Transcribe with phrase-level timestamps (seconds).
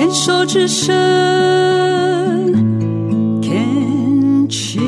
[0.00, 0.96] 牵手之声
[3.42, 4.80] ，Can cheers。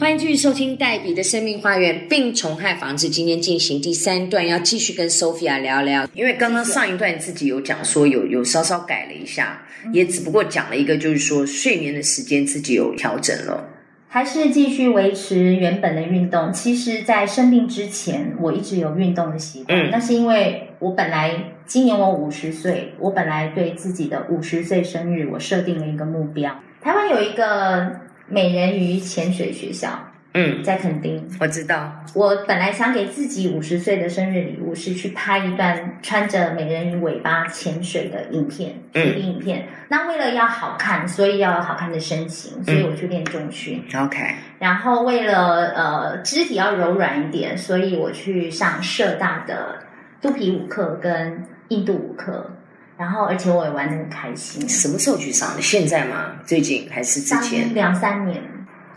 [0.00, 6.08] 欢迎继续收听黛比的生命花园病虫害防治，今天进行第三段，要继续跟 Sophia 聊聊。
[6.12, 13.64] 因为刚刚上一段自己有讲说有有稍稍改了一下，也只不过讲了一个，就是说睡眠的时间自己有调整了。
[14.12, 16.52] 还是继续维持原本的运动。
[16.52, 19.78] 其实，在生病之前，我一直有运动的习惯。
[19.78, 21.32] 嗯那是因为我本来
[21.64, 26.52] 今年我五十岁，我本来对自己的五十岁生日，我设定了一个目标。
[26.80, 29.90] 台湾有一个美人鱼潜水学校，
[30.34, 31.28] 嗯，在垦丁。
[31.40, 39.66] 我知道，我本来想给自己五十岁的生日礼物是去拍一段穿着美人鱼尾巴潜水的影片，嗯实体影片。
[39.88, 43.82] 那为了要好看，所以要有好看的身形，所以我去练重训。
[43.94, 44.18] OK，
[44.60, 49.80] 然后为了呃肢体要柔软一点，所以我去上社大的
[50.22, 52.48] 肚皮舞课跟印度舞课，
[52.96, 54.68] 然后而且我也玩的很开心。
[54.68, 55.60] 什么时候去上的？
[55.60, 56.36] 现在吗？
[56.44, 57.74] 最近还是之前？
[57.74, 58.40] 两三年，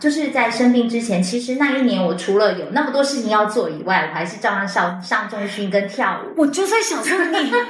[0.04, 6.42] 就是在生病之前，其实那一年我除了有那么多事情要做以外，我还是照样上上中训跟跳舞。
[6.42, 7.50] 我就在想说你。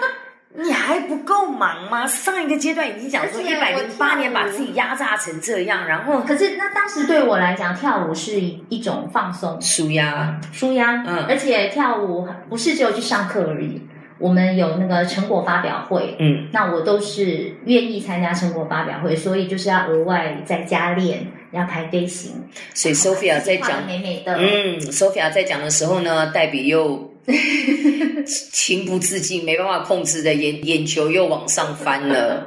[0.56, 2.06] 你还不够忙吗？
[2.06, 13.82] 上一个阶段已经讲说一百零八年把自己压榨成这样，然后可是那当时对我来讲，跳舞是一种放松、舒压，舒压，嗯而且跳舞不是只有去上课而已，
[14.18, 22.32] 我们有那个成果发表会，嗯，那我都是愿意参加成果发表会，所以就是要额外再加练，要排队形。
[22.74, 27.14] 所以 Sophia 在讲，美美的，嗯，Sophia 在讲的时候呢，黛比又
[28.52, 32.46] 情不自禁，没办法控制的眼眼球又往上翻了。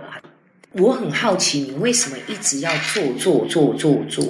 [0.73, 4.23] 我很好奇，你为什么一直要做做做做做？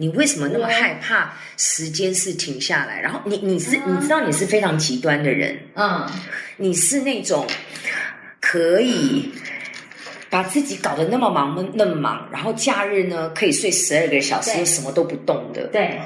[0.00, 3.00] 你为什么那么害怕时间是停下来？
[3.00, 6.08] 然后你你是你知道你是非常极端的人，嗯，
[6.56, 7.44] 你是那种
[8.40, 9.28] 可以
[10.30, 15.66] 把自己搞得那么忙那么忙，然后假日呢可以睡十二个小时又什么都不动的。
[15.68, 15.98] 对。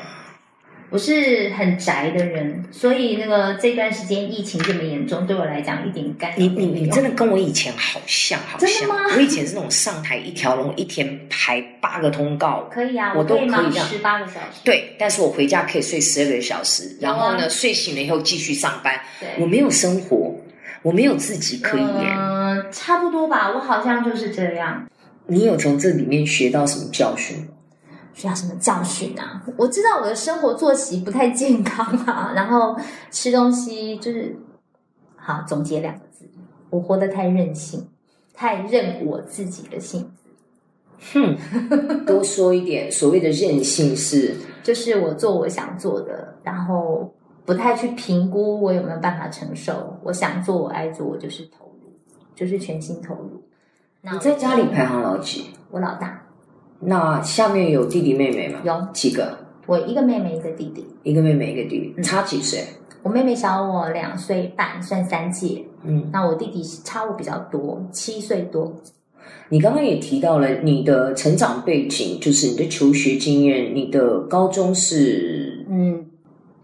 [0.91, 6.47] 我是很宅的人，所以那个这段时间疫情这么严重，对我来讲一点干你。
[6.49, 14.61] 你你真的跟我以前好像，好像真的吗我以前是那种上台一条龙，一天排八个通告，可以啊，我都可以十八个小时。
[14.65, 19.01] 对，但是我回家可以睡十二个小时，然后呢，睡醒了以后继续上班。
[19.19, 20.39] 对，我没有生活，
[20.83, 22.19] 我没有自己可以演。
[22.19, 22.42] 嗯、
[22.73, 24.89] 差不多吧，我好像就是这样。
[25.27, 27.49] 你有从这里面学到什么教训吗？
[28.15, 29.43] 需要什么教训啊？
[29.57, 32.77] 我知道我的生活作息不太健康啊， 然后
[33.11, 34.37] 吃东西就是
[35.17, 36.29] 好总结两个字，
[36.69, 37.89] 我活得太任性，
[38.35, 42.91] 太任我自己的性子，哼，多说一点。
[42.93, 47.15] 所谓的任性是，就是我做我想做的，然后
[47.47, 49.99] 不太去评估我有没有办法承受。
[50.03, 51.72] 我想做，我爱做，我就是投入，
[52.35, 53.43] 就是全心投入。
[54.01, 55.51] 那你在家里排行老几？
[55.71, 56.27] 我老大，
[56.81, 58.61] 那下面有弟弟妹妹吗？
[58.65, 59.39] 有几个？
[59.67, 60.87] 我一个妹妹，一个弟弟。
[61.03, 62.65] 一个妹妹，一个弟弟，嗯差几岁？
[63.03, 65.65] 我妹妹小我两岁半，算三届。
[65.85, 68.73] 嗯，那我弟弟差我比较多，七岁多。
[69.49, 76.07] 你刚刚也提到了你的成长背景，就是你的求学经验，你的高中是嗯，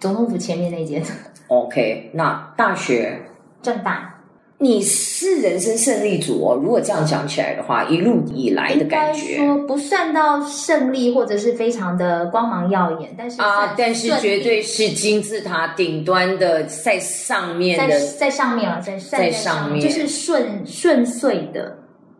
[0.00, 1.02] 总统府前面那间
[1.48, 3.20] OK，那大学
[3.62, 4.17] 正大，
[4.60, 6.58] 你是人生胜利组哦。
[6.60, 18.00] 如果这样讲起来的话，一路以来的感觉说不算到胜利或者是非常的光芒耀眼，但是啊，但是绝对是金字塔顶端的，在上面在的。
[18.18, 21.78] 在上面了，在在上面就是顺顺遂的，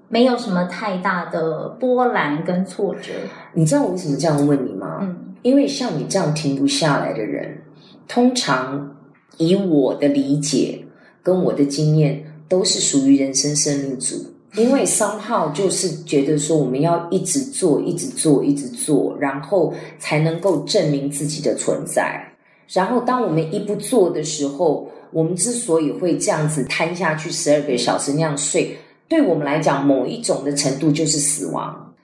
[0.09, 3.11] 没有什么太大的波澜跟挫折。
[3.53, 4.99] 你知道我为什么这样问你吗？
[5.03, 7.63] 嗯因为像你这样停不下来的人，
[8.09, 8.97] 通常
[9.37, 10.85] 以我的理解
[11.23, 14.17] 跟我的经验，都是属于人生胜利组。
[14.55, 22.25] 因为商号就是觉得说，我们要一直做，一直做，一直做，然后才能够证明自己的存在。
[22.73, 28.77] 然后，当我们一不做的时候，我们之所以会这样子瘫下去十二个小时那样睡，
[29.07, 31.95] 对我们来讲，某一种的程度就是死亡。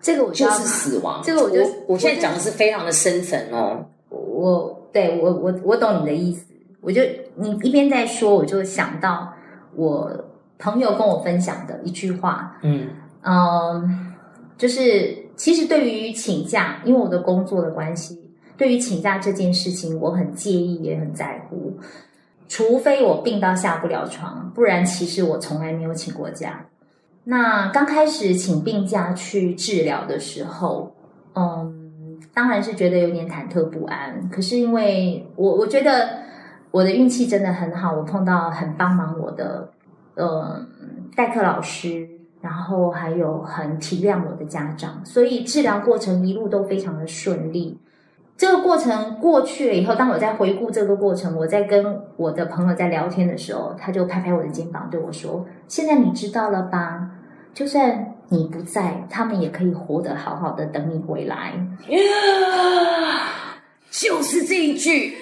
[0.00, 1.22] 这个我就是死亡。
[1.24, 3.84] 这个我就我我现在讲的是非常的深层哦。
[4.10, 6.42] 我对我我我懂你的意思，
[6.82, 7.00] 我就
[7.36, 9.32] 你一边在说，我就想到
[9.74, 10.12] 我
[10.58, 12.88] 朋友跟我分享的一句话，嗯
[13.22, 14.12] 嗯，
[14.58, 18.20] 就是其实对于请假，因为我的工作的关系，
[18.56, 21.78] 对于请假这件事情，我很介意，也很在乎。
[22.48, 26.66] 除非我病到下不了床，不然其实我从来没有请过假。
[27.24, 30.94] 那刚开始请病假去治疗的时候，
[31.34, 34.28] 嗯，当然是觉得有点忐忑不安。
[34.28, 36.18] 可是因为我我觉得
[36.72, 39.70] 我的运气真的很好，我碰到很帮忙我的
[40.14, 40.66] 呃
[41.14, 42.08] 代课老师，
[42.40, 47.78] 然后还有很体谅我的家长，所以治疗过程一路都非常的顺利。
[48.38, 57.10] 这个过程过去了以后，当我在回顾这个过程，我在跟我的朋友在聊天的时候，他就拍拍我的肩膀对我说：“现在你知道了吧？
[57.52, 61.52] 就算你不在，他们也可以活得好好的，等你回来。
[63.92, 65.18] 就是这一句。”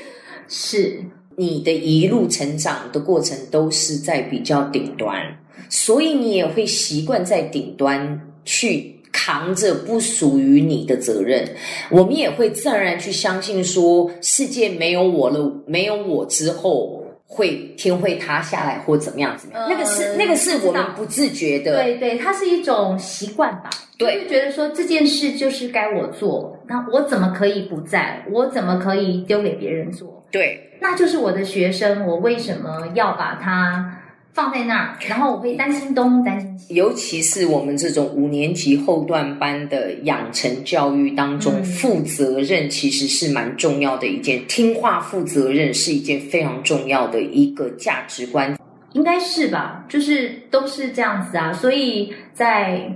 [0.53, 1.05] 是
[1.41, 5.39] 你的一路成长的过程都是在比较顶端，
[5.71, 11.49] 所以你也会习惯在顶端去扛着不属于你的责任。
[11.91, 19.49] 我们也会自然而然去相信说，世界没有我了，没有我之后会天会塌下来或怎么样子。
[19.55, 23.71] 呃那个是那个是我们不自觉的，对对，它是一种习惯吧。
[23.97, 28.27] 对就觉得说这件事就是该我做，那我怎么可以不在？
[28.31, 30.20] 我怎么可以丢给别人做？
[30.31, 33.99] 对那就是我的学生，我为什么要把它
[34.33, 34.97] 放在那儿？
[35.09, 36.75] 然后我会担心东担心西。
[36.75, 48.57] 尤其是我们这种五年级后段班的养成教育当中，嗯负责任其实是蛮重要的一件，听话负责任是一件非常重要的一个价值观。
[48.93, 52.91] 应该是吧，就是都是这样子啊，所以在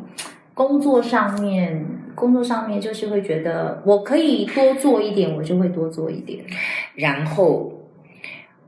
[0.55, 6.45] 工作上面，工作上面就是会觉得我可以多做一点，我就会多做一点。
[6.95, 7.73] 然后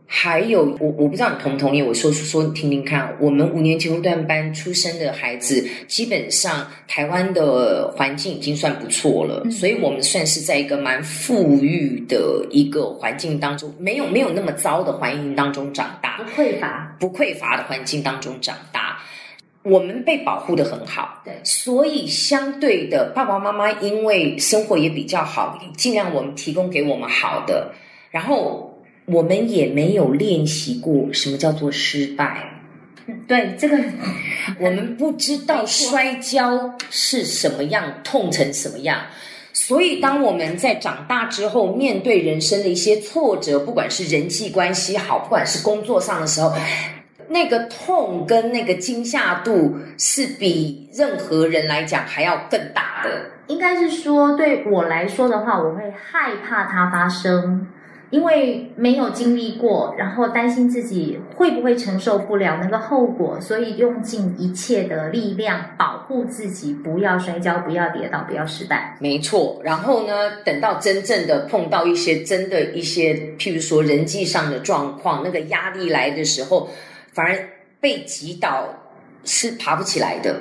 [0.09, 3.13] 还有，我我不知道你同不同意，我说说听听看。
[3.21, 16.43] 我们五年级后段班出生的孩子，基本上台湾的环境已经算不错了，嗯所以我们算是在一个蛮富裕的一个环境当中，没有没有那么糟的环境当中长大不。
[16.43, 18.86] 匮乏，不匮乏的环境当中长大，
[19.69, 21.35] 我们被保护的很好，对。
[21.43, 27.73] 所以相对的，爸爸妈妈因为生活也比较好，尽量我们提供给我们好的，
[28.11, 32.49] 然后我们也没有练习过什么叫做失败，
[33.07, 33.77] 嗯 对这个
[34.61, 39.01] 我们不知道摔跤是什么样，痛成什么样。
[39.53, 46.53] 所以，当我们在长大之后，面对人生的一些挫折，不管是人际关系好，不管是工作上的时候，
[47.29, 53.11] 那个痛跟那个惊吓度是比任何人来讲还要更大的。
[53.49, 57.67] 应该是说，对我来说的话，我会害怕它发生，
[58.11, 68.97] 因为没有经历过，然后担心自己会不会承受不了那个后果，所以用尽一切的力量保护自己，不要摔跤，不要跌倒，不要失败。
[68.99, 76.69] 没错，然后呢，等到真正的碰到一些真的一些，譬如说人际上的状况，那个压力来的时候，
[77.17, 77.49] 反而
[77.81, 78.69] 被击倒
[79.25, 80.39] 是爬不起来的，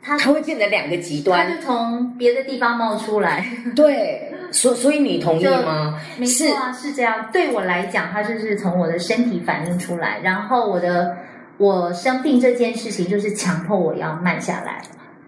[0.00, 1.54] 它它会变成两个极它端。
[1.54, 3.44] 就从别的地方冒出来，
[3.76, 6.00] 对，所所以你同意吗？
[6.16, 7.28] 没错啊，是这样。
[7.30, 11.18] 对我来讲，它就是从我的身体反映出来，然后我的
[11.58, 14.80] 我生病这件事情就是强迫我要慢下来。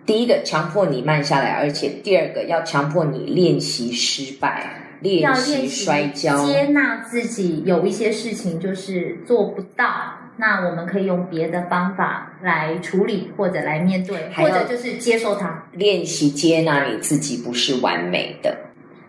[0.06, 6.44] 第一个强迫你慢下来，而且第二个要强迫你练习失败，练习摔跤。
[6.46, 15.64] 接纳自己有一些事情就是做不到，那我们可以用别的方法来处理或者来面对，或者就是接受它。
[15.72, 18.56] 练习接纳你自己不是完美的。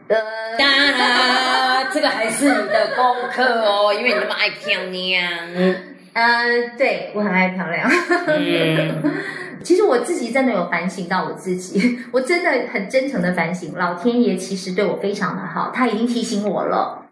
[0.10, 0.18] 呃，
[0.60, 5.24] 当然，这个还是你的功课哦， 因为你那么爱漂亮。
[6.12, 7.90] 呃，对我很爱漂亮。
[8.28, 9.02] 嗯，
[9.64, 17.06] 其实我自己真的有反省到我自己， 我真的很真诚的反省，老天爷其实对我非常的好，他已经提醒我了，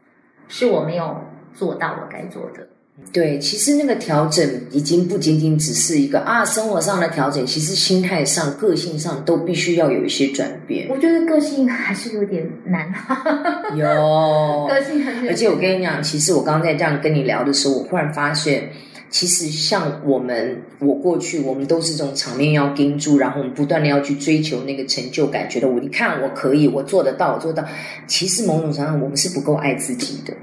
[0.50, 2.68] 是我没有做到我该做的。
[3.12, 10.88] 对，其实那个调整已经不仅仅只是一个啊生活上的调整，其实心态上、个性上都必须要有一些转变。
[10.90, 12.88] 我觉得个性还是有点难，
[13.76, 18.70] 有， 个性还是而且我跟你讲，其实我刚刚在这样跟你聊的时候，我忽然发现，
[19.10, 27.66] 其实像我们，我过去我们都是这种场面要盯住，然后我们不断的要去追求那个成就感，觉得我你看我可以，我做得到，我做到。
[28.06, 30.34] 其实某种程度上，我们是不够爱自己的。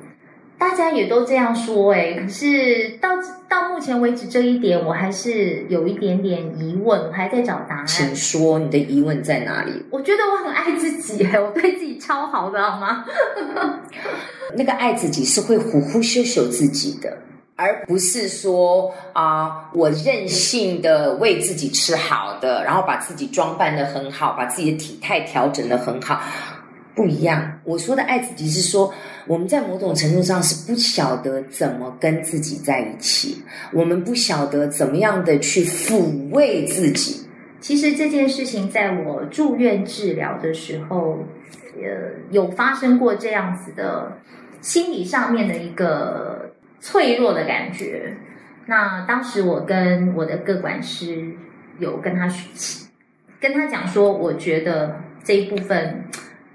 [0.58, 3.10] 大家也都这样说哎，可是到
[3.48, 7.86] 到目前为止这一点，我还是有一点点疑问，我还在找答案。
[7.86, 9.84] 请说你的疑问在哪里？
[9.90, 13.04] 我觉得我很爱自己哎， 我对自己超好的好吗？
[14.56, 17.18] 那个爱自己是会呼呼秀秀自己的，
[17.56, 26.20] 而不是说啊、我任性的为自己吃好的，然后把自己装扮的很好，把自己的体态调整的很好。
[26.94, 28.94] 不一样，我说的爱自己是说，
[29.26, 33.42] 我们在某种程度上是不晓得怎么跟自己在一起，
[33.72, 37.26] 我们不晓得怎么样的去抚慰自己。
[37.60, 41.18] 其实这件事情在我住院治疗的时候，
[41.74, 44.16] 呃，有发生过这样子的
[44.60, 48.16] 心理上面的一个脆弱的感觉。
[48.66, 51.32] 那当时我跟我的个管师
[51.80, 52.28] 有跟他
[53.40, 56.04] 跟他讲说，我觉得这一部分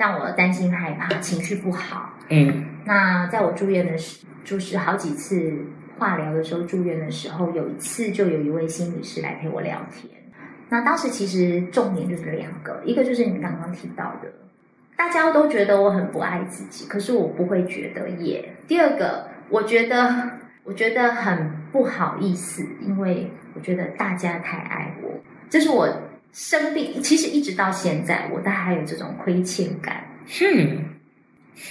[0.02, 2.12] 让我担心害怕，情绪不好。
[2.30, 5.64] 嗯那在我住院的时，就是好几次
[6.00, 10.12] 化疗的时候住院的时候，有一次就有一位心理师来陪我聊天。
[10.70, 14.34] 那当时其实重点就是两个，一个就是你刚刚提到的，
[14.98, 18.56] 大家都觉得我很不爱自己，可是我不会觉得耶。
[18.68, 20.32] 第二个，我觉得
[20.64, 25.12] 我觉得很不好意思，因为我觉得大家太爱我，
[25.48, 25.88] 这是我
[26.34, 30.04] 生病，其实一直到现在，我都还有这种亏欠感。
[30.28, 30.86] 哼，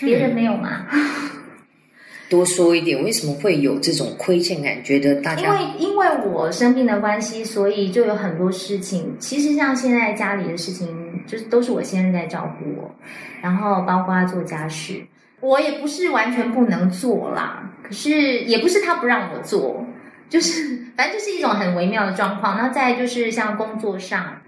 [0.01, 0.87] 别人没有吗？
[2.29, 4.85] 多说一点，为什么会有这种亏欠感？
[4.85, 9.17] 觉得大家因为因为我生病的关系，所以就有很多事情。
[9.19, 12.95] 其实像现在家里的事情，就是都是我先生在照顾我，
[13.43, 15.03] 然后包括做家事，
[15.41, 17.69] 我也不是完全不能做啦。
[17.83, 19.85] 可是也不是他不让我做，
[20.29, 22.57] 就是反正就是一种很微妙的状况。
[22.57, 24.41] 那再就是像工作上，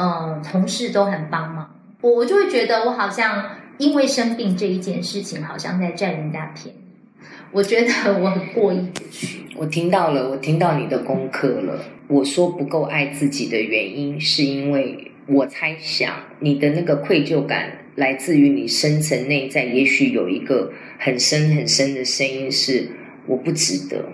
[0.00, 3.44] 嗯、同事都很帮忙，我我就会觉得我好像
[3.78, 6.78] 因为生病这一件事情，好像在占人家便宜。
[7.50, 9.40] 我觉得我很过意不去。
[9.56, 11.84] 我听到了，我听到你的功课了。
[12.06, 22.88] 我说不够爱自己的原因，是因为我猜想你的那个愧疚感来自于你深层内在，也许有一个很深很深的声音是：
[23.26, 24.04] 我不值得，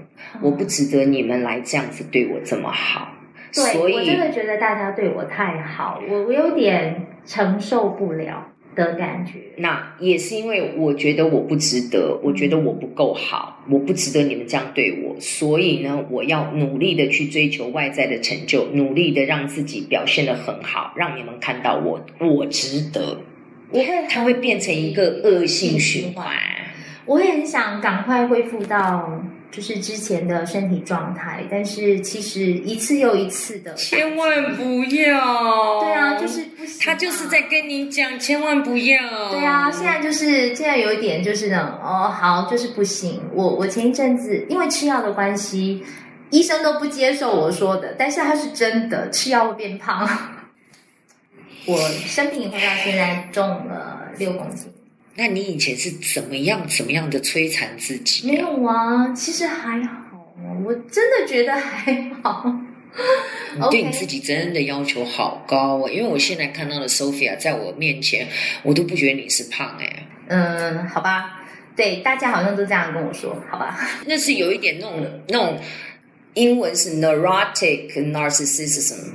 [0.40, 3.13] 我不值得你们来这样子对我这么好。
[3.54, 9.34] 对，所以我真的觉得大家对我太好，我我有点承受不了的感觉。
[9.58, 23.18] 那也是因为我觉得我不值得，我觉得我不够好，我不值得你们这样对我，所以呢，我要努力的去追求外在的成就，努力的让自己表现的很好，让你们看到我，我值得。
[23.70, 26.26] 我会它会变成一个恶性循环。
[27.06, 29.22] 我也很想赶快恢复到
[29.54, 35.80] 就是之前的身体状态，但是其实一次又一次的，千万不要！
[35.80, 39.30] 对啊，就是不行啊他就是在跟你讲，千万不要。
[39.30, 43.22] 对啊，现在就是现在有一点就是那种哦，好，就是不行。
[43.32, 45.84] 我我前一阵子因为吃药的关系，
[46.30, 50.08] 医生都不接受我说的，但是他是真的，吃药会变胖。
[51.66, 54.73] 我生病以后到现在重了六公斤，
[55.16, 58.26] 那你以前是怎么样怎么样的摧残自己？
[58.26, 62.52] 没有啊，其实还好，我真的觉得还好。
[63.56, 68.28] 你对你自己真的要求好高哦，因为我现在看到的 Sophia 在我面前，
[68.62, 71.42] 我都不觉得你是胖哎，嗯，好吧，
[71.74, 73.76] 对，大家好像都这样跟我说，好吧。
[74.06, 75.58] 那是有一点那种那种
[76.34, 79.12] 英文是 neurotic narcissism，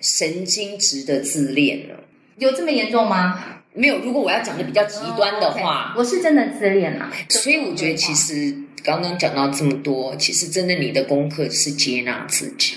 [0.00, 2.00] 神经质的自恋了。
[2.38, 3.42] 有这么严重吗？
[3.76, 7.12] 没有，如果我要讲的比较极端的话，我是真的自恋啦。
[7.28, 12.76] 所以我觉得其实刚刚讲到这么多，其实真的你的功课是接纳自己，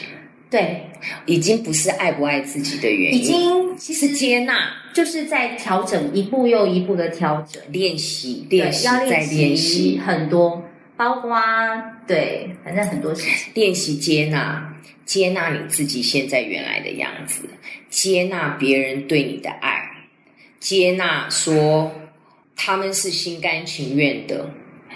[0.49, 0.81] 对，
[1.25, 10.63] 已经不是爱不爱自己的原因，已经其实是接纳、就是在调整，一步又一步的调整，练习、练习要再练习，很多，
[10.97, 11.39] 包括
[12.05, 13.53] 对，反正很多事情。
[13.53, 14.75] 练习接纳，
[15.05, 17.43] 接纳你自己现在原来的样子，
[17.89, 19.88] 接纳别人对你的爱，
[20.59, 21.91] 接纳说
[22.55, 24.49] 他们是心甘情愿的，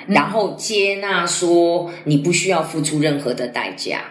[0.07, 4.01] 嗯然后接纳说你不需要付出任何的代价。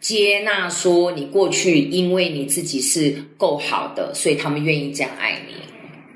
[0.00, 5.54] 接纳说你过去因为你自己是够好的，所以他们愿意这样爱你。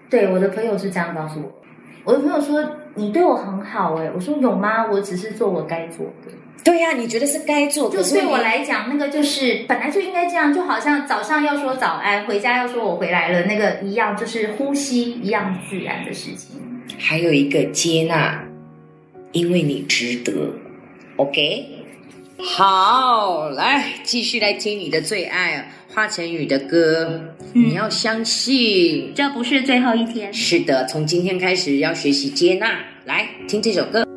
[0.09, 1.63] 对，我的朋友是这样告诉我。
[2.05, 2.63] 我的朋友说
[2.95, 4.87] 你对我很好哎、我说有吗？
[4.91, 6.33] 我只是做我该做的。
[6.63, 16.61] 对呀、你觉得是该做，就可是对我你来讲，那个就是本来就应该这样，就好像早上要说早安，回家要说我回来了，那个一样，就是呼吸一样自然的事情。
[16.99, 18.45] 还有一个接纳，
[19.33, 20.53] 因为你值得。
[21.17, 21.67] OK，
[22.39, 27.35] 好，来继续来听你的最爱华晨宇的歌。
[27.53, 30.33] 你要相信，这不是最后一天。
[30.33, 32.85] 是的，从今天开始要学习接纳。
[33.07, 34.10] 来听这首歌。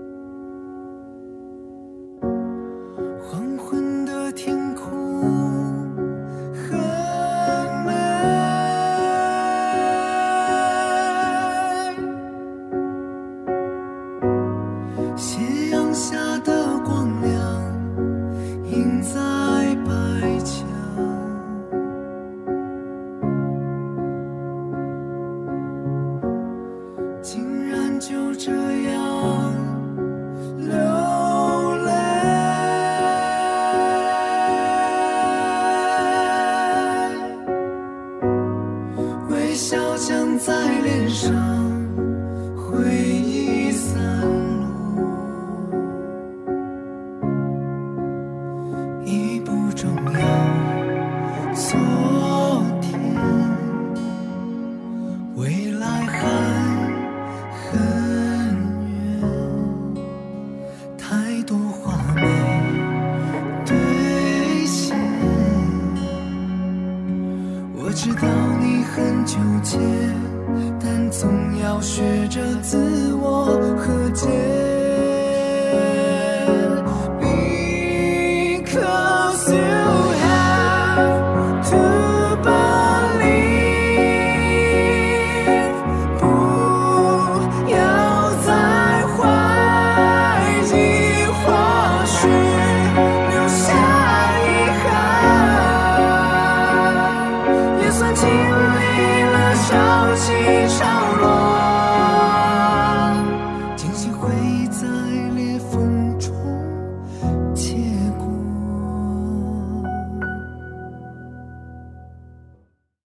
[28.33, 28.72] 这样。